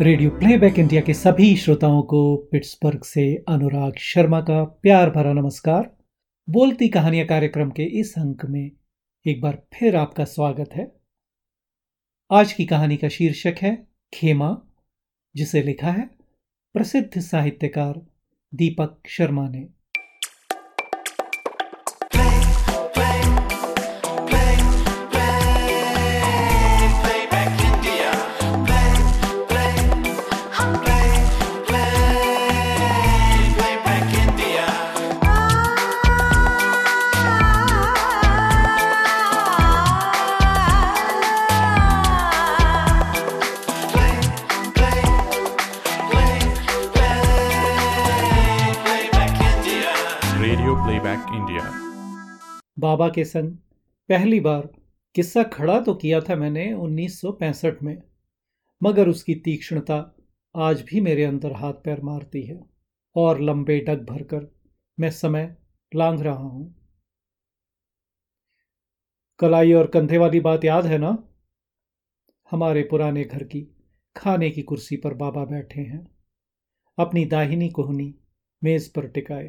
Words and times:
Radio 0.00 0.30
playback 0.30 0.78
India 0.78 1.00
के 1.00 1.14
सभी 1.14 1.56
श्रोताओं 1.56 2.02
को 2.02 2.36
पिट्सबर्ग 2.36 3.02
से 3.02 3.44
अनुराग 3.48 3.92
शर्मा 3.98 4.40
का 4.40 4.64
प्यार 4.64 5.10
भरा 5.10 5.32
नमस्कार। 5.32 5.96
बोलती 6.50 6.88
कहानियाँ 6.88 7.26
कार्यक्रम 7.26 7.70
के 7.70 7.82
इस 7.82 8.14
अंक 8.18 8.44
में 8.44 8.70
एक 9.26 9.40
बार 9.40 9.62
फिर 9.74 9.96
आपका 9.96 10.24
स्वागत 10.24 10.70
है। 10.74 10.92
आज 12.30 12.52
की 12.52 12.64
कहानी 12.64 12.96
का 12.96 13.08
शीर्षक 13.08 13.54
है 13.62 13.86
खेमा, 14.14 14.58
जिसे 15.36 15.62
लिखा 15.62 15.90
है 15.90 16.10
प्रसिद्ध 16.74 17.20
साहित्यकार 17.20 18.06
दीपक 18.54 19.02
शर्मा 19.08 19.48
ने। 19.48 19.68
बाबा 52.82 53.08
के 53.08 53.24
संग। 53.24 53.56
पहली 54.08 54.40
बार 54.40 54.68
किस्सा 55.14 55.42
खड़ा 55.42 55.80
तो 55.80 55.94
किया 55.94 56.20
था 56.20 56.36
मैंने 56.36 56.72
1965 56.74 57.82
में, 57.82 58.02
मगर 58.82 59.08
उसकी 59.08 59.34
तीक्ष्णता 59.34 59.98
आज 60.54 60.80
भी 60.82 61.00
मेरे 61.00 61.24
अंदर 61.24 61.52
हाथ 61.52 61.72
पैर 61.84 62.00
मारती 62.02 62.42
है 62.42 62.60
और 63.16 63.40
लंबे 63.40 63.78
डग 63.80 64.04
भरकर 64.04 64.46
मैं 64.98 65.10
समय 65.10 65.56
लांघ 65.92 66.20
रहा 66.22 66.34
हूँ। 66.34 66.74
कलाई 69.40 69.72
और 69.72 69.86
कंधे 69.86 70.18
वाली 70.18 70.40
बात 70.40 70.64
याद 70.64 70.86
है 70.86 70.98
ना? 70.98 71.16
हमारे 72.52 72.82
पुराने 72.82 73.24
घर 73.24 73.44
की 73.44 73.60
खाने 74.16 74.50
की 74.50 74.62
कुर्सी 74.62 74.96
पर 74.96 75.14
बाबा 75.14 75.44
बैठे 75.44 75.80
हैं। 75.80 76.06
अपनी 76.98 77.24
दाहिनी 77.24 77.68
कोहनी 77.68 78.14
मेज 78.62 78.88
पर 78.92 79.06
टिकाए, 79.06 79.48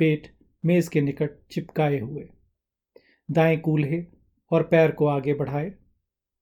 पेट 0.00 0.32
मेज 0.64 0.88
के 0.88 1.00
निकट 1.00 1.38
चिपकाए 1.50 1.98
हुए। 1.98 2.28
दाएँ 3.30 3.56
कूल्हे 3.56 4.06
और 4.50 4.62
पैर 4.62 4.90
को 4.90 5.06
आगे 5.06 5.34
बढ़ाए। 5.34 5.72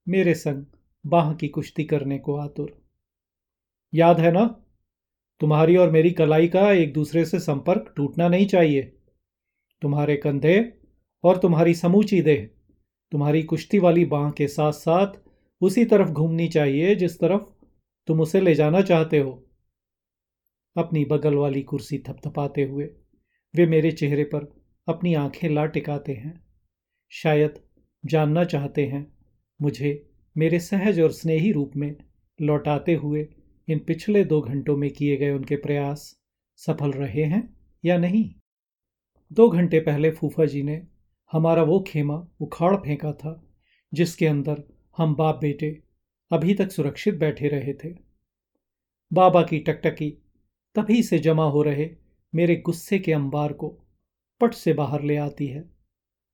मेरे 0.09 0.35
संग 0.35 0.65
बाह 1.07 1.35
की 1.35 1.49
कुश्ती 1.49 1.85
करने 1.85 2.19
को 2.19 2.37
आतुर। 2.37 2.83
याद 3.95 4.21
है 4.21 4.33
ना? 4.33 4.65
तुम्हारी 5.41 5.77
और 5.77 5.91
मेरी 5.91 6.11
कलाई 6.11 6.49
का 6.49 6.73
एक 6.73 6.93
दूसरे 6.93 7.25
से 7.25 7.39
संपर्क 7.39 7.93
टूटना 7.97 8.29
नहीं 8.29 8.47
चाहिए। 8.47 8.83
तुम्हारे 9.83 10.17
कंधे 10.17 10.79
और 11.25 11.39
तुम्हारी 11.39 11.75
समूची 11.75 12.23
देह, 12.23 12.51
तुम्हारी 13.13 13.43
कुश्ती 13.43 13.79
वाली 13.79 14.05
बाह 14.05 14.31
के 14.31 14.49
साथ 14.49 14.73
साथ 14.73 15.13
उसी 15.61 15.85
तरफ़ 15.85 16.09
घूमनी 16.09 16.49
चाहिए 16.49 16.95
जिस 16.95 17.21
तरफ़ 17.21 17.43
तुम 18.07 18.21
उसे 18.21 18.41
ले 18.41 18.55
जाना 18.55 18.81
चाहते 18.81 19.19
हो। 19.19 19.49
अपनी 20.77 21.05
बगल 21.05 21.35
वाली 21.35 21.63
कुर्सी 21.63 21.99
थपथपाते 21.99 22.63
हुए 22.63 22.85
वे 23.55 23.67
मेरे 23.67 23.93
चेहरे 23.93 24.25
पर 24.25 24.63
अपनी 24.89 25.15
आँखें 25.15 25.49
ला 25.49 25.67
टिकाते 25.67 26.13
हैं। 26.13 26.52
शायद 27.15 27.55
जानना 28.07 28.45
चाहते 28.45 28.87
हैं। 28.87 29.17
मुझे 29.63 30.11
मेरे 30.37 30.61
सहज 30.61 31.01
और 31.01 31.13
स्नेही 31.13 31.53
रूप 31.53 31.73
में 31.77 31.97
लौटाते 32.41 32.95
हुए 32.95 33.29
इन 33.69 33.79
पिछले 33.79 34.25
दो 34.25 34.41
घंटों 34.41 34.77
में 34.77 34.91
किए 34.91 35.17
गए 35.17 35.31
उनके 35.31 35.57
प्रयास 35.57 36.19
सफल 36.57 36.93
रहे 36.93 37.25
हैं 37.25 37.57
या 37.85 37.99
नहीं? 37.99 38.35
दो 39.33 39.49
घंटे 39.49 39.81
पहले 39.81 40.11
फूफा 40.11 40.45
जी 40.45 40.63
ने 40.63 40.87
हमारा 41.33 41.63
वो 41.63 41.81
खेमा 41.81 42.29
उखाड़ 42.41 42.77
फेंका 42.77 43.13
था, 43.13 43.51
जिसके 43.95 44.27
अंदर 44.27 44.63
हम 44.97 45.15
बाप 45.15 45.39
बेटे 45.41 45.83
अभी 46.33 46.55
तक 46.55 46.71
सुरक्षित 46.71 47.15
बैठे 47.15 47.49
रहे 47.49 47.75
थे। 47.75 47.95
बाबा 49.13 49.43
की 49.43 49.59
टकटकी 49.59 50.11
तभी 50.75 51.03
से 51.03 51.19
जमा 51.19 51.45
हो 51.45 51.63
रहे 51.63 51.91
मेरे 52.35 52.57
गुस्से 52.57 52.99
के 52.99 53.13
अंबार 53.13 53.53
को 53.53 53.69
पट 54.41 54.55
से 54.55 54.73
बाहर 54.73 55.03
ले 55.03 55.17
आती 55.17 55.47
है। 55.47 55.72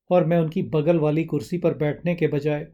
और 0.09 0.25
मैं 0.25 0.39
उनकी 0.39 0.61
बगल 0.61 0.99
वाली 0.99 1.23
कुर्सी 1.23 1.57
पर 1.57 1.73
बैठने 1.73 2.15
के 2.15 2.27
बजाय 2.27 2.67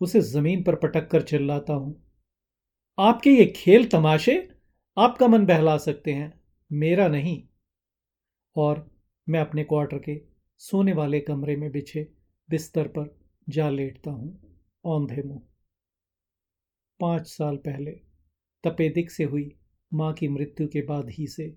उसे 0.00 0.20
ज़मीन 0.20 0.62
पर 0.62 0.74
पटक 0.74 1.08
कर 1.10 1.22
चिल्लाता 1.22 1.72
हूँ। 1.72 1.94
आपके 2.98 3.30
ये 3.30 3.44
खेल 3.56 3.86
तमाशे 3.86 4.36
आपका 4.96 5.28
मन 5.28 5.46
बहला 5.46 5.76
सकते 5.78 6.12
हैं, 6.12 6.32
मेरा 6.70 7.08
नहीं। 7.08 7.42
और 8.56 8.90
मैं 9.26 9.40
अपने 9.40 9.64
क्वार्टर 9.64 9.98
के 9.98 10.20
सोने 10.60 10.92
वाले 10.92 11.20
कमरे 11.20 11.56
में 11.56 11.70
बिछे 11.72 12.06
बिस्तर 12.48 12.88
पर 12.88 13.16
जा 13.46 13.68
लेटता 13.70 14.10
हूँ, 14.10 14.40
औंधे 14.84 15.22
मुँह। 15.22 15.40
पाँच 17.00 17.26
साल 17.26 17.56
पहले 17.56 17.90
तपेदिक 18.64 19.10
से 19.10 19.24
हुई 19.24 19.50
माँ 19.92 20.12
की 20.12 20.28
मृत्यु 20.28 20.66
के 20.68 20.82
बाद 20.82 21.10
ही 21.10 21.26
से 21.26 21.48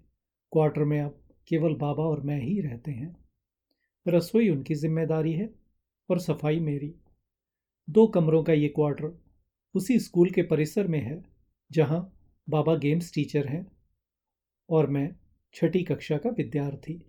क्वार्टर 0.52 0.84
में 0.84 1.00
अब 1.02 1.20
केवल 1.48 1.76
बाबा 1.76 2.04
और 2.04 2.22
मैं 2.22 2.40
ही 2.42 2.60
रहते 2.62 2.92
हैं। 2.92 3.21
रसोई 4.06 4.50
उनकी 4.50 4.76
ज़िम्मेदारी 4.76 5.34
है 5.34 5.50
और 6.10 6.20
सफ़ाई 6.20 6.60
मेरी। 6.60 6.94
दो 7.88 8.08
कमरों 8.08 8.44
का 8.44 8.54
ये 8.54 8.68
क्वार्टर 8.68 9.20
उसी 9.76 10.00
स्कूल 10.00 10.30
के 10.30 10.42
परिसर 10.42 10.88
में 10.88 11.00
है, 11.00 11.24
जहाँ 11.72 12.18
बाबा 12.50 12.76
गेम्स 12.76 13.14
टीचर 13.14 13.48
हैं 13.48 13.66
और 14.70 14.88
मैं 14.88 15.10
छठी 15.54 15.84
कक्षा 15.84 16.18
का 16.18 16.30
विद्यार्थी। 16.30 17.00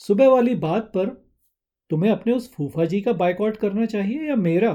सुबह 0.00 0.28
वाली 0.28 0.54
बात 0.54 0.92
पर 0.94 1.08
तुम्हें 1.90 2.10
अपने 2.10 2.32
उस 2.32 2.52
फूफा 2.52 2.84
जी 2.84 3.00
का 3.00 3.12
बाइकआउट 3.12 3.56
करना 3.56 3.86
चाहिए 3.86 4.28
या 4.28 4.36
मेरा? 4.36 4.72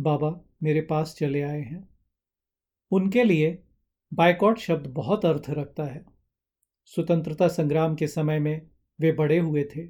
बाबा 0.00 0.40
मेरे 0.62 0.80
पास 0.80 1.14
चले 1.18 1.42
आए 1.42 1.60
हैं। 1.60 1.88
उनके 2.92 3.24
लिए 3.24 3.58
बाइकआउट 4.12 4.58
शब्द 4.58 4.86
बहुत 4.86 5.24
अर्थ 5.24 5.50
रखता 5.50 5.84
है। 5.84 6.04
स्वतंत्रता 6.84 7.48
संग्राम 7.48 7.94
के 7.94 8.06
समय 8.06 8.38
में 8.38 8.70
वे 8.98 9.12
बड़े 9.12 9.38
हुए 9.38 9.64
थे 9.76 9.86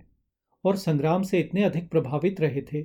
और 0.65 0.77
संग्राम 0.77 1.23
से 1.23 1.41
इतने 1.41 1.63
अधिक 1.63 1.91
प्रभावित 1.91 2.41
रहे 2.41 2.63
थे 2.63 2.83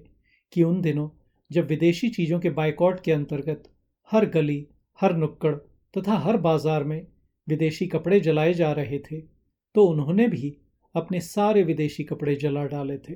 कि 0.54 0.64
उन 0.64 0.82
दिनों 0.82 1.10
जब 1.52 1.68
विदेशी 1.68 2.10
चीज़ों 2.10 2.40
के 2.40 2.50
बायकॉट 2.52 3.00
के 3.04 3.12
अंतर्गत 3.12 3.64
हर 4.10 4.26
गली, 4.30 4.66
हर 5.00 5.16
नुक्कड़ 5.16 5.56
तथा 5.94 6.18
हर 6.18 6.38
बाज़ार 6.38 6.84
में 6.84 7.06
विदेशी 7.48 7.88
कपड़े 7.88 8.20
जलाए 8.20 8.54
जा 8.54 8.72
रहे 8.72 9.00
थे 9.02 9.22
तो 9.76 9.86
उन्होंने 9.86 10.28
भी 10.28 10.56
अपने 10.96 11.20
सारे 11.22 11.64
विदेशी 11.64 12.04
कपड़े 12.04 12.36
जला 12.36 12.64
डाले 12.66 12.98
थे। 13.00 13.14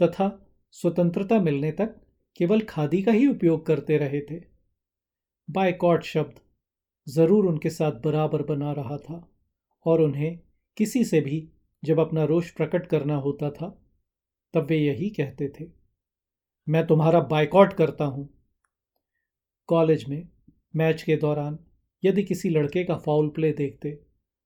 तथा 0.00 0.28
स्वतंत्रता 0.74 1.38
मिलने 1.40 1.70
तक 1.72 1.94
केवल 2.40 2.60
खादी 2.60 3.02
का 3.02 3.12
ही 3.12 3.26
उपयोग 3.26 3.64
करते 3.66 3.96
रहे 3.98 4.20
थे। 4.20 4.40
बायकॉट 5.48 6.04
शब्द 6.04 6.40
ज़रूर 7.06 7.46
उनके 7.46 7.70
साथ 7.70 8.00
बराबर 8.02 8.42
बना 8.44 8.72
रहा 8.72 8.96
था 8.98 9.26
और 9.86 10.00
उन्हें 10.00 10.38
किसी 10.76 11.04
से 11.04 11.20
भी 11.20 11.40
जब 11.82 12.00
अपना 12.00 12.24
रोष 12.24 12.50
प्रकट 12.50 12.86
करना 12.86 13.14
होता 13.16 13.50
था, 13.50 13.68
तब 14.54 14.66
वे 14.66 14.76
यही 14.76 15.08
कहते 15.10 15.48
थे, 15.50 15.66
मैं 16.66 16.86
तुम्हारा 16.86 17.20
बाइकआउट 17.20 17.72
करता 17.72 18.04
हूँ। 18.04 18.28
कॉलेज 19.68 20.04
में, 20.08 20.28
मैच 20.76 21.02
के 21.02 21.16
दौरान, 21.16 21.58
यदि 22.02 22.22
किसी 22.22 22.50
लड़के 22.50 22.84
का 22.84 22.96
फाउल 22.96 23.28
प्ले 23.28 23.52
देखते 23.52 23.98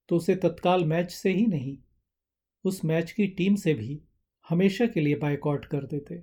तो 0.08 0.16
उसे 0.16 0.34
तत्काल 0.36 0.84
मैच 0.84 1.10
से 1.12 1.30
ही 1.30 1.46
नहीं, 1.46 1.76
उस 2.64 2.84
मैच 2.84 3.12
की 3.12 3.26
टीम 3.28 3.54
से 3.54 3.74
भी 3.74 4.00
हमेशा 4.46 4.86
के 4.86 5.00
लिए 5.00 5.14
बाइकआउट 5.16 5.64
कर 5.64 5.84
देते। 5.86 6.20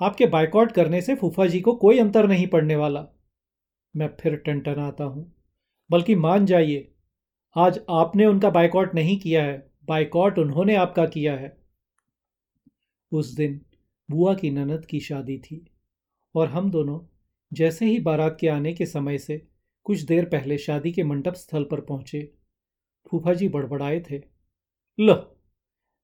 आपके 0.00 0.26
बाइकआउट 0.26 0.72
करने 0.72 1.00
से 1.02 1.14
फूफा 1.14 1.46
जी 1.46 1.60
को 1.60 1.74
कोई 1.76 1.98
अंतर 1.98 2.26
नहीं 2.28 2.46
पड़ने 2.46 2.76
वाला। 2.76 3.04
मैं 3.94 4.08
फिर 4.20 4.36
टनटनाता 4.36 5.04
हूँ, 5.04 5.32
बल्कि 5.90 6.14
मान 6.16 6.46
जाइए 6.46 6.92
आज 7.58 7.80
आपने 7.90 8.26
उनका 8.26 8.50
बाइकआउट 8.50 8.94
नहीं 8.94 9.18
किया 9.20 9.42
है। 9.44 9.72
बाइकआउट 9.84 10.38
उन्होंने 10.38 10.74
आपका 10.76 11.06
किया 11.06 11.36
है। 11.36 11.56
उस 13.12 13.32
दिन 13.34 13.60
बुआ 14.10 14.34
की 14.34 14.50
ननद 14.50 14.84
की 14.86 15.00
शादी 15.00 15.38
थी 15.38 15.70
और 16.34 16.48
हम 16.48 16.70
दोनों 16.70 17.00
जैसे 17.52 17.86
ही 17.86 17.98
बारात 17.98 18.36
के 18.40 18.48
आने 18.48 18.72
के 18.72 18.86
समय 18.86 19.18
से 19.18 19.48
कुछ 19.84 20.00
देर 20.00 20.24
पहले 20.24 20.58
शादी 20.58 20.92
के 20.92 21.02
मंडप 21.02 21.34
स्थल 21.34 21.64
पर 21.64 21.80
पहुँचे 21.80 22.32
फूफा 23.10 23.34
जी 23.34 23.48
बड़बड़ाए 23.48 24.00
थे। 24.10 24.22
लो 24.98 25.36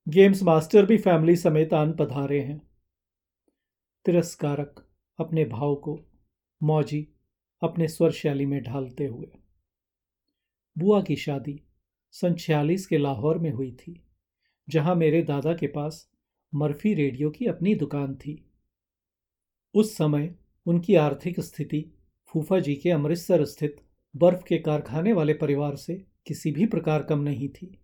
गेम्स 0.08 0.42
मास्टर 0.42 0.86
भी 0.86 0.98
फैमिली 0.98 1.36
समेत 1.36 1.74
आन 1.74 1.92
पधारे 1.92 2.40
हैं। 2.40 2.60
तिरस्कारक 4.04 4.86
अपने 5.18 5.44
भाव 5.44 5.74
को 5.74 5.98
मौजी 6.62 7.08
अपने 7.62 7.88
स्वर 7.88 8.10
शैली 8.10 8.46
में 8.46 8.62
ढालते 8.62 9.06
हुए 9.06 9.44
बुआ 10.76 11.00
की 11.03 11.17
शादी 11.17 11.61
सन 12.15 12.35
छियालीस 12.35 12.87
के 12.87 12.99
लाहौर 12.99 13.38
में 13.38 13.50
हुई 13.50 13.71
थी, 13.73 14.00
जहाँ 14.69 14.94
मेरे 14.94 15.23
दादा 15.23 15.55
के 15.55 15.67
पास 15.67 16.09
मर्फी 16.53 16.94
रेडियो 16.94 17.31
की 17.31 17.47
अपनी 17.47 17.75
दुकान 17.75 18.15
थी। 18.15 18.35
उस 19.75 19.97
समय 19.97 20.35
उनकी 20.67 20.94
आर्थिक 20.94 21.41
स्थिति 21.41 21.85
फूफा 22.29 22.59
जी 22.59 22.75
के 22.75 22.91
अमृतसर 22.91 23.44
स्थित 23.44 23.76
बर्फ़ 24.15 24.44
के 24.44 24.59
कारखाने 24.59 25.12
वाले 25.12 25.35
परिवार 25.35 25.76
से 25.76 25.94
किसी 26.26 26.53
भी 26.53 26.67
प्रकार 26.67 27.03
कम 27.03 27.19
नहीं 27.19 27.49
थी। 27.49 27.79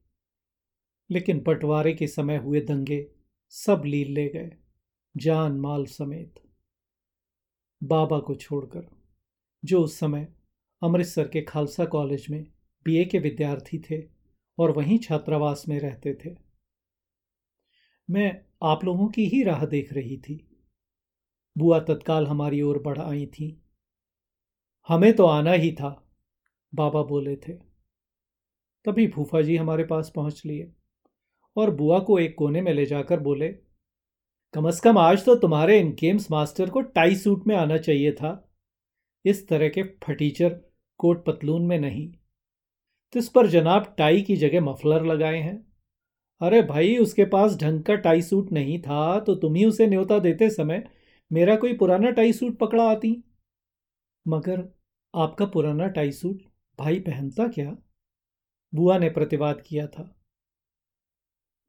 लेकिन 1.11 1.41
बंटवारे 1.41 1.93
के 1.93 2.07
समय 2.07 2.37
हुए 2.37 2.61
दंगे 2.61 3.07
सब 3.49 3.83
लील 3.87 4.13
ले 4.13 4.29
गए, 4.29 4.51
जान 5.17 5.53
माल 5.53 5.87
समेत। 5.87 6.35
बाबा 7.83 8.19
को 8.19 8.35
छोड़कर, 8.35 8.87
जो 9.65 9.83
उस 9.83 9.99
समय 9.99 10.29
अमृतसर 10.83 11.29
के 11.29 11.43
खालसा 11.43 11.85
कॉलेज 11.85 12.27
में 12.31 12.45
बीए 12.87 13.05
के 13.05 13.19
विद्यार्थी 13.19 13.79
थे 13.81 14.03
और 14.59 14.71
वहीं 14.71 14.99
छात्रावास 14.99 15.65
में 15.69 15.79
रहते 15.81 16.15
थे। 16.15 16.35
मैं 18.09 18.41
आप 18.63 18.85
लोगों 18.85 19.09
की 19.09 19.27
ही 19.27 19.43
राह 19.43 19.65
देख 19.67 19.93
रही 19.93 20.17
थी। 20.19 20.37
बुआ 21.57 21.79
तत्काल 21.81 22.27
हमारी 22.27 22.61
ओर 22.63 22.79
बढ़ 22.79 22.99
आई 22.99 23.27
थी। 23.27 23.57
हमें 24.89 25.13
तो 25.13 25.27
आना 25.27 25.53
ही 25.53 25.73
था, 25.73 25.91
बाबा 26.73 27.03
बोले 27.03 27.37
थे। 27.37 27.53
तभी 28.85 29.07
फूफा 29.09 29.41
जी 29.43 29.57
हमारे 29.57 29.85
पास 29.85 30.13
पहुँच 30.17 30.43
लिए 30.47 30.71
और 31.57 31.71
बुआ 31.71 31.99
को 31.99 32.19
एक 32.19 32.35
कोने 32.39 32.61
में 32.63 32.73
ले 32.75 32.87
जाकर 32.87 33.21
बोले, 33.21 33.49
कम 34.55 34.69
अज 34.69 34.81
कम 34.81 34.99
आज 34.99 35.25
तो 35.25 35.35
तुम्हारे 35.35 35.79
इन 35.81 35.93
गेम्स 35.93 36.31
मास्टर 36.31 36.71
को 36.71 36.81
टाई 36.81 37.17
सूट 37.17 37.47
में 37.47 37.55
आना 37.57 37.77
चाहिए 37.79 38.13
था। 38.13 38.33
इस 39.25 39.47
तरह 39.49 39.69
के 39.69 39.83
फटीचर 40.05 40.55
कोट 41.01 41.25
पतलून 41.27 41.67
में 41.67 41.79
नहीं। 41.79 42.13
तो 43.13 43.19
इस 43.19 43.29
पर 43.29 43.47
जनाब 43.47 43.95
टाई 43.99 44.21
की 44.23 44.37
जगह 44.37 44.61
मफलर 44.61 45.05
लगाए 45.05 45.39
हैं। 45.39 45.73
अरे 46.41 46.63
भाई, 46.63 46.97
उसके 46.97 47.25
पास 47.25 47.57
ढंग 47.57 47.83
का 47.83 47.95
टाई 47.95 48.23
सूट 48.23 48.53
नहीं 48.53 48.81
था 48.83 49.21
तो 49.21 49.35
तुम 49.35 49.55
ही 49.55 49.65
उसे 49.65 49.87
न्योता 49.87 50.19
देते 50.19 50.51
समय 50.51 50.89
मेरा 51.33 51.57
कोई 51.57 51.73
पुराना 51.73 52.11
टाई 52.11 52.33
सूट 52.33 52.59
पकड़ा 52.59 52.91
आती। 52.91 53.25
मगर 54.29 54.63
आपका 55.15 55.47
पुराना 55.47 55.87
टाई 55.87 56.13
सूट 56.13 56.43
भाई 56.79 57.01
पहनता 57.01 57.49
क्या? 57.49 57.77
बुआ 58.75 58.99
ने 58.99 59.11
प्रतिवाद 59.11 59.61
किया 59.61 59.87
था। 59.87 60.17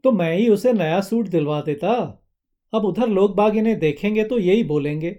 तो 0.04 0.12
मैं 0.12 0.36
ही 0.38 0.50
उसे 0.50 0.74
नया 0.74 1.02
सूट 1.02 1.28
दिलवा 1.28 1.62
देता। 1.62 1.94
अब 2.74 2.86
उधर 2.86 3.08
लोग 3.08 3.36
बाग 3.36 3.56
इन्हें 3.56 3.80
देखेंगे 3.80 4.24
तो 4.24 4.40
यही 4.40 4.64
बोलेंगे 4.64 5.12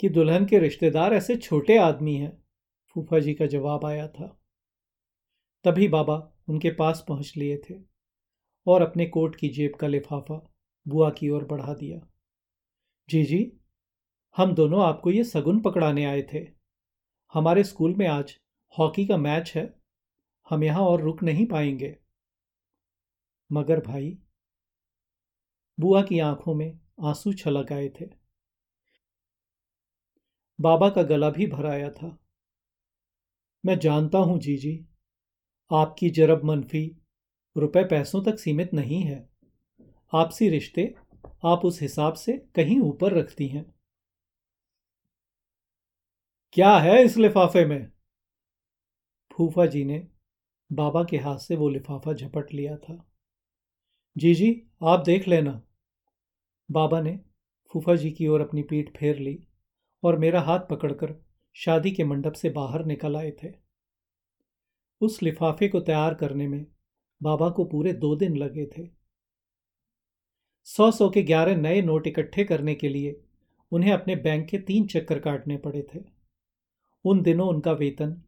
कि 0.00 0.08
दुल्हन 0.08 0.46
के 0.46 0.58
रिश्तेदार 0.58 1.14
ऐसे 1.14 1.36
छोटे 1.36 1.76
आदमी 1.76 2.14
हैं। 2.14 2.42
फूफा 2.94 3.18
जी 3.18 3.34
का 3.34 3.46
जवाब 3.46 3.84
आया 3.84 4.08
था। 4.08 4.37
तभी 5.68 5.88
बाबा 5.88 6.32
उनके 6.48 6.70
पास 6.70 7.04
पहुँच 7.08 7.32
लिए 7.36 7.62
थे 7.70 7.74
और 8.66 8.82
अपने 8.82 9.06
कोट 9.06 9.36
की 9.36 9.48
जेब 9.48 9.74
का 9.74 9.86
लिफाफा 9.86 10.52
बुआ 10.88 11.10
की 11.10 11.28
ओर 11.28 11.44
बढ़ा 11.44 11.74
दिया। 11.74 12.08
जी 13.10 13.24
जी, 13.24 13.52
हम 14.36 14.54
दोनों 14.54 14.82
आपको 14.82 15.10
ये 15.10 15.24
सगुन 15.24 15.60
पकड़ाने 15.60 16.04
आए 16.04 16.22
थे। 16.22 16.46
हमारे 17.32 17.64
स्कूल 17.64 17.94
में 17.94 18.06
आज 18.06 18.38
हॉकी 18.78 19.06
का 19.06 19.16
मैच 19.16 19.52
है। 19.56 19.80
हम 20.50 20.64
यहाँ 20.64 20.82
और 20.82 21.00
रुक 21.00 21.22
नहीं 21.22 21.46
पाएँगे। 21.46 21.96
मगर 23.52 23.80
भाई, 23.80 24.18
बुआ 25.80 26.02
की 26.02 26.18
आँखों 26.18 26.54
में 26.54 26.80
आँसू 27.04 27.32
छलक 27.32 27.72
आए 27.72 27.88
थे। 27.88 28.06
बाबा 30.60 30.90
का 30.90 31.02
गला 31.02 31.30
भी 31.30 31.46
भर 31.46 31.66
आया 31.66 31.90
था। 31.90 32.18
मैं 33.66 33.78
जानता 33.78 34.18
हूँ 34.18 34.38
जीजी 34.38 34.84
आपकी 35.72 36.10
जरब 36.10 36.44
मनफी 36.44 36.96
रुपए 37.56 37.84
पैसों 37.84 38.24
तक 38.24 38.38
सीमित 38.38 38.74
नहीं 38.74 39.02
है। 39.02 39.28
आपसी 40.14 40.48
रिश्ते 40.48 40.94
आप 41.44 41.60
उस 41.64 41.82
हिसाब 41.82 42.14
से 42.14 42.32
कहीं 42.54 42.80
ऊपर 42.80 43.12
रखती 43.12 43.48
हैं। 43.48 43.74
क्या 46.52 46.78
है 46.78 47.02
इस 47.02 47.16
लिफाफे 47.16 47.64
में? 47.64 47.92
फूफा 49.32 49.66
जी 49.66 49.84
ने 49.84 50.08
बाबा 50.72 51.04
के 51.04 51.16
हाथ 51.16 51.38
से 51.38 51.56
वो 51.56 51.68
लिफाफा 51.68 52.12
झपट 52.12 52.54
लिया 52.54 52.76
था। 52.76 53.10
जी 54.18 54.34
जी, 54.34 54.66
आप 54.82 55.00
देख 55.00 55.28
लेना। 55.28 55.62
बाबा 56.70 57.00
ने 57.00 57.20
फूफा 57.72 57.96
जी 57.96 58.10
की 58.10 58.26
ओर 58.26 58.40
अपनी 58.40 58.62
पीठ 58.62 58.96
फेर 58.96 59.18
ली 59.18 59.46
और 60.02 60.18
मेरा 60.18 60.40
हाथ 60.40 60.60
पकड़कर 60.60 61.24
शादी 61.54 61.90
के 61.90 62.04
मंडप 62.04 62.32
से 62.32 62.50
बाहर 62.50 62.84
निकल 62.84 63.16
आए 63.16 63.30
थे। 63.30 63.67
उस 65.00 65.22
लिफाफे 65.22 65.68
को 65.68 65.80
तैयार 65.80 66.14
करने 66.14 66.48
में 66.48 66.66
बाबा 67.20 67.48
को 67.50 67.64
पूरे 67.64 67.92
दो 67.92 68.14
दिन 68.16 68.36
लगे 68.36 68.66
थे। 68.66 68.86
सौ 70.66 70.90
सौ 70.90 71.08
के 71.10 71.22
ग्यारह 71.22 71.56
नए 71.56 71.82
नोट 71.82 72.06
इकट्ठे 72.06 72.44
करने 72.44 72.74
के 72.74 72.88
लिए 72.88 73.20
उन्हें 73.72 73.92
अपने 73.92 74.16
बैंक 74.16 74.48
के 74.48 74.58
तीन 74.58 74.86
चक्कर 74.86 75.18
काटने 75.18 75.56
पड़े 75.56 75.82
थे। 75.94 75.98
उन 77.04 77.22
दिनों 77.22 77.48
उनका 77.48 77.72
वेतन 77.72 78.22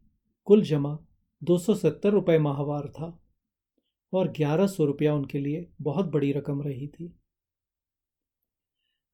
कुल 0.47 0.61
जमा 0.61 0.97
दो 1.41 1.57
सौ 1.57 1.75
सत्तर 1.75 2.09
रुपये 2.09 2.39
माहवार 2.39 2.87
था 2.89 3.17
और 4.13 4.31
ग्यारह 4.31 4.67
सौ 4.67 4.85
रुपया 4.85 5.13
उनके 5.13 5.39
लिए 5.39 5.65
बहुत 5.81 6.05
बड़ी 6.05 6.31
रकम 6.31 6.61
रही 6.61 6.87
थी। 6.87 7.13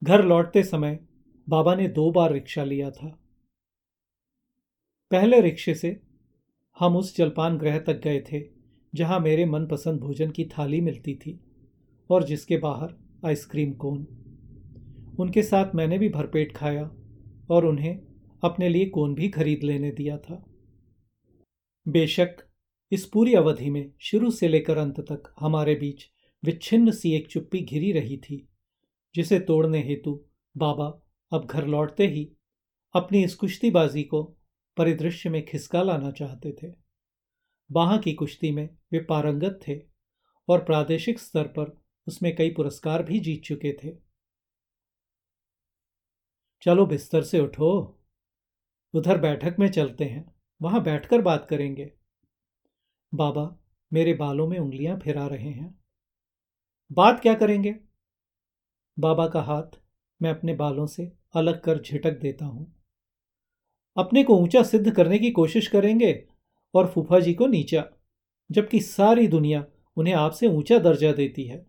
घर 0.04 0.24
लौटते 0.24 0.63
समय 0.63 1.00
बाबा 1.48 1.75
ने 1.75 1.88
दो 1.88 2.12
बार 2.12 2.31
रिक्शा 2.31 2.63
लिया 2.63 2.92
था। 2.92 3.07
पहले 5.12 5.42
रिक्शे 5.42 5.74
से 5.75 6.00
हम 6.79 6.97
उस 6.97 7.18
जलपान 7.18 7.57
ग्रह 7.57 7.79
तक 7.79 8.01
गए 8.01 8.24
थे, 8.31 8.44
जहाँ 8.95 9.19
मेरे 9.19 9.45
मनपसंद 9.45 10.00
भोजन 10.00 10.31
की 10.31 10.45
थाली 10.45 10.81
मिलती 10.81 11.15
थी 11.15 11.39
और 12.09 12.24
जिसके 12.24 12.57
बाहर 12.57 12.95
आइसक्रीम 13.25 13.74
कोन। 13.74 14.06
उनके 15.19 15.44
साथ 15.44 15.75
मैंने 15.75 15.97
भी 15.97 16.09
भरपेट 16.09 16.56
खाया 16.56 16.91
और 17.50 17.65
उन्हें 17.65 18.00
अपने 18.44 18.69
लिए 18.69 18.85
कोन 18.85 19.15
भी 19.15 19.29
खरीद 19.29 19.63
लेने 19.63 19.91
दिया 19.91 20.18
था। 20.18 20.44
बेशक, 21.88 22.35
इस 22.91 23.06
पूरी 23.06 23.33
अवधि 23.33 23.69
में 23.69 23.91
शुरू 24.00 24.31
से 24.31 24.47
लेकर 24.47 24.77
अंत 24.77 25.00
तक 25.00 25.33
हमारे 25.39 25.75
बीच 25.75 26.06
विच्छिन्न 26.44 26.91
सी 26.91 27.15
एक 27.15 27.27
चुप्पी 27.27 27.62
घिरी 27.62 27.91
रही 27.91 28.18
थी, 28.18 28.47
जिसे 29.15 29.39
तोड़ने 29.39 29.83
हेतु 29.83 30.19
बाबा 30.57 31.03
अब 31.31 31.45
घर 31.45 31.68
लौटते 31.68 32.07
ही 32.07 32.30
अपनी 32.95 33.23
इस 33.23 33.35
कुश्तीबाजी 33.35 34.03
को 34.03 34.37
परिदृश्य 34.77 35.29
में 35.29 35.45
खिसका 35.45 35.83
लाना 35.83 36.12
चाहते 36.12 36.51
थे। 36.63 36.74
वहाँ 37.71 38.00
की 38.00 38.13
कुश्ती 38.13 38.51
में 38.51 38.69
वे 38.91 39.00
पारंगत 39.00 39.59
थे 39.68 39.81
और 40.50 40.63
प्रादेशिक 40.63 41.19
स्तर 41.19 41.47
पर 41.47 41.81
उसमें 42.07 42.35
कई 42.35 42.50
पुरस्कार 42.50 43.03
भी 43.03 43.19
जीत 43.19 43.44
चुके 43.44 43.77
थे। 43.83 43.97
चलो 46.62 46.85
बिस्तर 46.85 47.24
से 47.24 47.39
उठो। 47.39 48.00
उधर 48.94 49.18
बैठक 49.18 49.56
में 49.59 49.71
चलते 49.71 50.06
हैं। 50.06 50.35
वहाँ 50.61 50.83
बैठकर 50.83 51.21
बात 51.21 51.47
करेंगे। 51.49 51.94
बाबा, 53.13 53.57
मेरे 53.94 54.13
बालों 54.13 54.47
में 54.47 54.59
उंगलियाँ 54.59 54.99
फिरा 54.99 55.28
रहे 55.28 55.49
हैं। 55.49 55.81
बात 56.92 57.19
क्या 57.19 57.33
करेंगे? 57.33 57.75
बाबा 58.99 59.28
का 59.28 59.42
हाथ 59.42 59.81
मैं 60.21 60.30
अपने 60.30 60.54
बालों 60.54 60.87
से 60.87 61.11
अलग 61.35 61.61
कर 61.61 61.81
झिटक 61.81 62.11
देता 62.11 62.45
हूँ। 62.45 62.77
अपने 63.97 64.23
को 64.23 64.37
ऊँचा 64.37 64.63
सिद्ध 64.63 64.92
करने 64.92 65.19
की 65.19 65.31
कोशिश 65.31 65.68
करेंगे 65.68 66.27
और 66.73 66.87
फूफा 66.87 67.19
जी 67.19 67.33
को 67.33 67.47
नीचा, 67.47 67.85
जबकि 68.51 68.80
सारी 68.80 69.27
दुनिया 69.27 69.66
उन्हें 69.97 70.13
आपसे 70.13 70.47
ऊँचा 70.47 70.80
दर्जा 70.80 71.11
देती 71.11 71.44
है। 71.44 71.66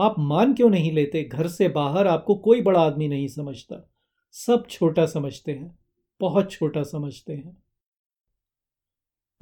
आप 0.00 0.14
मान 0.18 0.54
क्यों 0.54 0.70
नहीं 0.70 0.92
लेते? 0.92 1.24
घर 1.24 1.48
से 1.48 1.68
बाहर 1.68 2.06
आपको 2.06 2.34
कोई 2.34 2.62
बड़ा 2.62 2.80
आदमी 2.80 3.08
नहीं 3.08 3.28
समझता। 3.28 3.90
सब 4.32 4.66
छोटा 4.70 5.06
समझते 5.06 5.52
हैं, 5.52 5.78
बहुत 6.20 6.50
छोटा 6.50 6.82
समझते 6.82 7.32
हैं। 7.32 7.62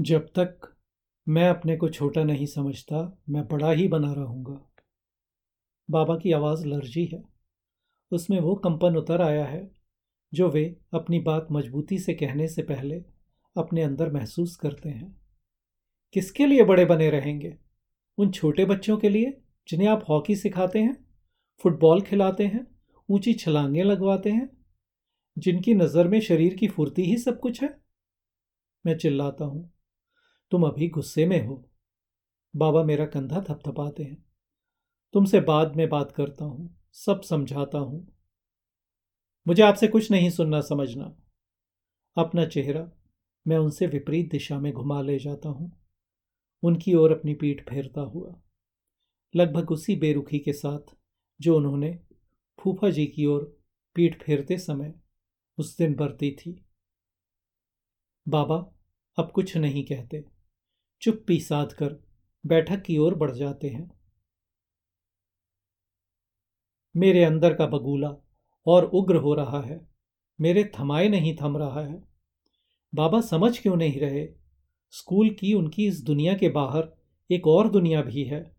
जब 0.00 0.26
तक 0.26 0.76
मैं 1.28 1.48
अपने 1.48 1.76
को 1.76 1.88
छोटा 1.88 2.24
नहीं 2.24 2.46
समझता, 2.46 3.18
मैं 3.28 3.48
बड़ा 3.48 3.70
ही 3.70 3.88
बना 3.88 4.12
रहूँगा। 4.12 4.70
बाबा 5.90 6.16
की 6.16 6.32
आवाज़ 6.32 6.66
लर्जी 6.66 7.04
है। 7.04 7.24
उसमें 8.12 8.40
वो 8.40 8.54
कंपन 8.54 8.96
उतर 8.96 9.22
आया 9.22 9.44
है। 9.44 9.83
जो 10.34 10.48
वे 10.48 10.64
अपनी 10.94 11.18
बात 11.18 11.46
मजबूती 11.52 11.98
से 11.98 12.14
कहने 12.14 12.48
से 12.48 12.62
पहले 12.62 13.02
अपने 13.56 13.82
अंदर 13.82 14.12
महसूस 14.12 14.56
करते 14.56 14.88
हैं। 14.88 15.14
किसके 16.14 16.46
लिए 16.46 16.64
बड़े 16.64 16.84
बने 16.84 17.10
रहेंगे? 17.10 17.56
उन 18.18 18.30
छोटे 18.30 18.64
बच्चों 18.64 18.96
के 18.96 19.08
लिए, 19.08 19.40
जिन्हें 19.68 19.88
आप 19.88 20.04
हॉकी 20.08 20.36
सिखाते 20.36 20.78
हैं, 20.78 20.96
फुटबॉल 21.64 22.00
खिलाते 22.00 22.46
हैं, 22.46 22.66
ऊँची 23.08 23.32
छलांगें 23.34 23.82
लगवाते 23.82 24.30
हैं, 24.30 24.48
जिनकी 25.36 25.74
नज़र 25.74 26.08
में 26.08 26.20
शरीर 26.20 26.54
की 26.54 26.68
फुर्ती 26.68 27.02
ही 27.02 27.16
सब 27.16 27.40
कुछ 27.40 27.62
है? 27.62 27.74
मैं 28.84 28.96
चिल्लाता 28.98 29.44
हूँ, 29.44 29.70
तुम 30.52 30.66
अभी 30.66 30.88
गुस्से 30.88 31.26
में 31.26 31.46
हो। 31.46 31.64
बाबा 32.54 32.82
मेरा 32.84 33.06
कंधा 33.06 33.40
थपथपाते 33.40 34.02
हैं। 34.02 34.24
तुमसे 35.14 35.40
बाद 35.40 35.76
में 35.76 35.88
बात 35.88 36.12
करता 36.12 36.44
हूँ, 36.44 36.76
सब 36.92 37.20
समझाता 37.20 37.78
हूँ। 37.78 38.06
मुझे 39.46 39.62
आपसे 39.62 39.88
कुछ 39.88 40.10
नहीं 40.10 40.30
सुनना, 40.30 40.60
समझना। 40.60 41.16
अपना 42.16 42.46
चेहरा 42.46 42.90
मैं 43.48 43.58
उनसे 43.58 43.86
विपरीत 43.86 44.30
दिशा 44.30 44.58
में 44.58 44.72
घुमा 44.72 45.02
ले 45.02 45.18
जाता 45.18 45.48
हूँ। 45.48 45.86
उनकी 46.62 46.94
ओर 46.94 47.12
अपनी 47.12 47.34
पीठ 47.34 47.70
फेरता 47.70 48.00
हुआ। 48.00 48.42
लगभग 49.36 49.70
उसी 49.70 49.96
बेरुखी 49.96 50.38
के 50.38 50.52
साथ 50.52 50.96
जो 51.40 51.56
उन्होंने 51.56 52.00
फूफा 52.60 52.90
जी 52.90 53.06
की 53.06 53.26
ओर 53.26 53.60
पीठ 53.94 54.22
फेरते 54.22 54.58
समय 54.58 54.94
उस 55.58 55.78
दिन 55.78 55.94
बरती 55.94 56.32
थी। 56.32 56.64
बाबा 58.28 58.56
अब 59.18 59.32
कुछ 59.32 59.56
नहीं 59.56 59.84
कहते। 59.84 60.24
चुप्पी 61.02 61.40
साध 61.40 61.72
कर 61.72 62.04
बैठक 62.46 62.82
की 62.82 62.98
ओर 62.98 63.14
बढ़ 63.14 63.30
जाते 63.30 63.68
हैं। 63.68 63.90
मेरे 66.96 67.24
अंदर 67.24 67.54
का 67.54 67.66
बगूला 67.66 68.23
और 68.66 68.84
उग्र 68.84 69.16
हो 69.16 69.34
रहा 69.34 69.60
है। 69.60 69.80
मेरे 70.40 70.70
थमाए 70.80 71.08
नहीं 71.08 71.36
थम 71.42 71.56
रहा 71.56 71.80
है। 71.80 72.02
बाबा 72.94 73.20
समझ 73.20 73.58
क्यों 73.58 73.76
नहीं 73.76 74.00
रहे? 74.00 74.26
स्कूल 74.92 75.30
की 75.30 75.54
उनकी 75.54 75.86
इस 75.86 76.02
दुनिया 76.04 76.34
के 76.34 76.48
बाहर 76.48 76.88
एक 77.30 77.46
और 77.46 77.70
दुनिया 77.70 78.02
भी 78.02 78.24
है, 78.24 78.56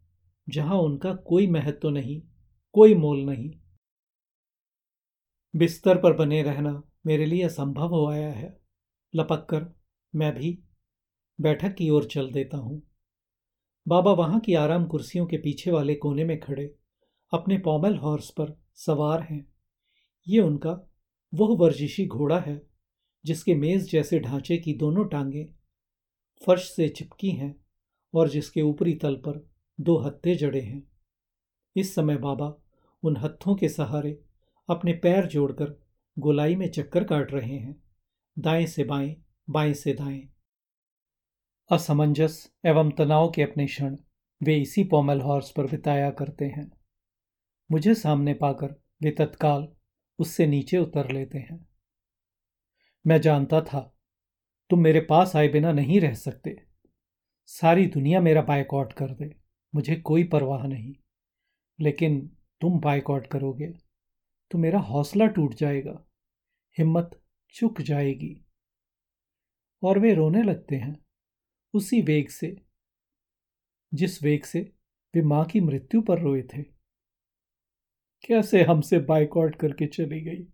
जहाँ 0.49 0.77
उनका 0.77 1.13
कोई 1.15 1.47
महत्व 1.47 1.89
नहीं, 1.89 2.21
कोई 2.73 2.95
मोल 2.95 3.19
नहीं। 3.19 3.51
बिस्तर 5.55 5.97
पर 5.97 6.13
बने 6.13 6.41
रहना 6.43 6.81
मेरे 7.05 7.25
लिए 7.25 7.43
असंभव 7.43 7.87
हो 7.87 8.05
आया 8.07 8.31
है। 8.33 8.59
लपक 9.15 9.47
कर 9.49 9.65
मैं 10.15 10.33
भी 10.35 10.59
बैठक 11.41 11.75
की 11.75 11.89
ओर 11.89 12.05
चल 12.05 12.31
देता 12.31 12.57
हूँ। 12.57 12.81
बाबा 13.87 14.11
वहाँ 14.11 14.39
की 14.39 14.53
आराम 14.53 14.85
कुर्सियों 14.85 15.25
के 15.25 15.37
पीछे 15.37 15.71
वाले 15.71 15.95
कोने 15.95 16.23
में 16.23 16.39
खड़े, 16.39 16.75
अपने 17.33 17.57
पॉमल 17.57 17.95
हॉर्स 17.95 18.29
पर 18.29 18.61
सवार 18.75 19.21
हैं। 19.21 19.54
ये 20.27 20.39
उनका 20.39 20.71
वह 21.33 21.55
वर्जिशी 21.57 22.05
घोड़ा 22.07 22.39
है, 22.39 22.61
जिसके 23.25 23.55
मेज 23.55 23.91
जैसे 23.91 24.19
ढांचे 24.19 24.57
की 24.57 24.73
दोनों 24.73 25.05
टांगें 25.05 25.45
फर्श 26.45 26.71
से 26.75 26.89
चिपकी 26.89 27.31
हैं 27.31 27.55
और 28.13 28.29
जिसके 28.29 28.61
ऊपरी 28.61 28.93
तल 28.93 29.15
पर 29.15 29.49
दो 29.79 29.97
हत्थे 29.97 30.35
जड़े 30.35 30.61
हैं। 30.61 30.91
इस 31.75 31.95
समय 31.95 32.17
बाबा 32.17 32.55
उन 33.03 33.17
हत्थों 33.17 33.55
के 33.55 33.69
सहारे 33.69 34.23
अपने 34.69 34.93
पैर 34.93 35.25
जोड़कर 35.25 35.83
गोलाई 36.19 36.55
में 36.55 36.71
चक्कर 36.71 37.03
काट 37.03 37.33
रहे 37.33 37.57
हैं, 37.57 37.83
दाएँ 38.39 38.65
से 38.65 38.83
बाएँ 38.83 39.15
बाएँ 39.49 39.73
से 39.73 39.93
दाएँ। 39.93 40.29
असमंजस 41.71 42.51
एवं 42.65 42.91
तनाव 42.91 43.31
के 43.31 43.43
अपने 43.43 43.65
क्षण 43.65 43.97
वे 44.43 44.57
इसी 44.57 44.83
पॉमल 44.83 45.21
हॉर्स 45.21 45.51
पर 45.51 45.67
बिताया 45.67 46.09
करते 46.11 46.45
हैं। 46.45 46.71
मुझे 47.71 47.95
सामने 47.95 48.33
पाकर 48.33 48.75
वे 49.01 49.11
तत्काल 49.11 49.74
उससे 50.19 50.47
नीचे 50.47 50.77
उतर 50.77 51.11
लेते 51.11 51.37
हैं। 51.37 51.67
मैं 53.07 53.21
जानता 53.21 53.61
था, 53.61 53.81
तुम 54.69 54.79
मेरे 54.79 55.01
पास 55.01 55.35
आए 55.35 55.47
बिना 55.47 55.71
नहीं 55.71 55.99
रह 56.01 56.13
सकते। 56.13 56.55
सारी 57.45 57.85
दुनिया 57.87 58.21
मेरा 58.21 58.41
बायकॉट 58.41 58.93
कर 58.93 59.13
दे, 59.13 59.35
मुझे 59.75 59.95
कोई 59.95 60.23
परवाह 60.23 60.67
नहीं। 60.67 60.95
लेकिन 61.79 62.37
तुम 62.61 62.79
बायकॉट 62.79 63.27
करोगे 63.27 63.73
तो 64.51 64.57
मेरा 64.57 64.79
हौसला 64.79 65.25
टूट 65.25 65.53
जाएगा, 65.53 66.05
हिम्मत 66.77 67.21
चुक 67.53 67.81
जाएगी। 67.81 68.45
और 69.83 69.99
वे 69.99 70.13
रोने 70.13 70.43
लगते 70.43 70.75
हैं, 70.75 71.05
उसी 71.73 72.01
वेग 72.01 72.29
से, 72.29 72.55
जिस 73.93 74.23
वेग 74.23 74.43
से 74.43 74.59
वे 75.15 75.21
माँ 75.21 75.45
की 75.45 75.59
मृत्यु 75.59 76.01
पर 76.01 76.19
रोए 76.19 76.41
थे। 76.43 76.74
कैसे 78.27 78.63
हमसे 78.63 78.99
बाइकआउट 78.99 79.55
करके 79.55 79.87
चली 79.87 80.21
गई? 80.21 80.47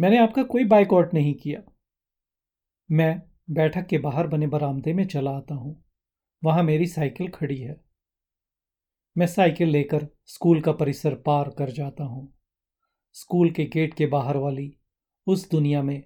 मैंने 0.00 0.18
आपका 0.18 0.42
कोई 0.42 0.64
बाइकआउट 0.64 1.14
नहीं 1.14 1.34
किया। 1.34 1.60
मैं 2.90 3.22
बैठक 3.50 3.86
के 3.86 3.98
बाहर 3.98 4.26
बने 4.26 4.46
बरामदे 4.46 4.92
में 4.92 5.06
चला 5.06 5.30
आता 5.30 5.54
हूँ। 5.54 5.84
वहाँ 6.44 6.62
मेरी 6.62 6.86
साइकिल 6.86 7.28
खड़ी 7.28 7.58
है। 7.58 7.80
मैं 9.18 9.26
साइकिल 9.26 9.68
लेकर 9.68 10.06
स्कूल 10.26 10.60
का 10.60 10.72
परिसर 10.72 11.14
पार 11.14 11.48
कर 11.48 11.70
जाता 11.70 12.04
हूँ। 12.04 12.38
स्कूल 13.12 13.50
के 13.50 13.64
गेट 13.64 13.94
के 13.94 14.06
बाहर 14.06 14.36
वाली 14.36 14.78
उस 15.26 15.50
दुनिया 15.50 15.82
में 15.82 16.02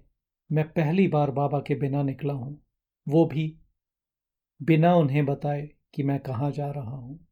मैं 0.51 0.69
पहली 0.69 1.07
बार 1.07 1.31
बाबा 1.31 1.59
के 1.59 1.75
बिना 1.75 2.03
निकला 2.03 2.33
हूँ। 2.33 2.65
वो 3.07 3.25
भी 3.25 3.59
बिना 4.61 4.95
उन्हें 4.95 5.25
बताए 5.25 5.69
कि 5.93 6.03
मैं 6.03 6.19
कहाँ 6.19 6.51
जा 6.51 6.71
रहा 6.71 6.95
हूँ। 6.95 7.27